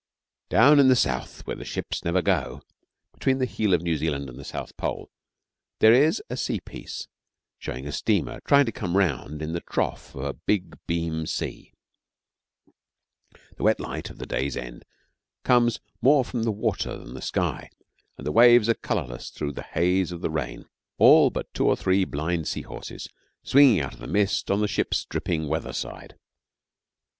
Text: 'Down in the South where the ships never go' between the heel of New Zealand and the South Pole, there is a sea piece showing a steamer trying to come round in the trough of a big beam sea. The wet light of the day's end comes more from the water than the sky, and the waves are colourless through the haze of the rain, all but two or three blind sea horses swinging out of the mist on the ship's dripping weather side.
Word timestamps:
'Down 0.49 0.79
in 0.79 0.87
the 0.87 0.95
South 0.95 1.45
where 1.45 1.55
the 1.57 1.63
ships 1.63 2.03
never 2.03 2.23
go' 2.23 2.63
between 3.13 3.37
the 3.37 3.45
heel 3.45 3.71
of 3.71 3.83
New 3.83 3.95
Zealand 3.97 4.29
and 4.29 4.39
the 4.39 4.43
South 4.43 4.75
Pole, 4.75 5.11
there 5.77 5.93
is 5.93 6.23
a 6.27 6.35
sea 6.35 6.59
piece 6.59 7.07
showing 7.59 7.85
a 7.85 7.91
steamer 7.91 8.39
trying 8.39 8.65
to 8.65 8.71
come 8.71 8.97
round 8.97 9.43
in 9.43 9.53
the 9.53 9.59
trough 9.61 10.15
of 10.15 10.23
a 10.23 10.33
big 10.33 10.75
beam 10.87 11.27
sea. 11.27 11.71
The 13.57 13.61
wet 13.61 13.79
light 13.79 14.09
of 14.09 14.17
the 14.17 14.25
day's 14.25 14.57
end 14.57 14.85
comes 15.43 15.79
more 16.01 16.25
from 16.25 16.41
the 16.45 16.51
water 16.51 16.97
than 16.97 17.13
the 17.13 17.21
sky, 17.21 17.69
and 18.17 18.25
the 18.25 18.31
waves 18.31 18.67
are 18.69 18.73
colourless 18.73 19.29
through 19.29 19.51
the 19.51 19.61
haze 19.61 20.11
of 20.11 20.21
the 20.21 20.31
rain, 20.31 20.65
all 20.97 21.29
but 21.29 21.53
two 21.53 21.67
or 21.67 21.75
three 21.77 22.05
blind 22.05 22.47
sea 22.47 22.61
horses 22.63 23.07
swinging 23.43 23.79
out 23.79 23.93
of 23.93 23.99
the 23.99 24.07
mist 24.07 24.49
on 24.49 24.61
the 24.61 24.67
ship's 24.67 25.05
dripping 25.05 25.47
weather 25.47 25.73
side. 25.73 26.15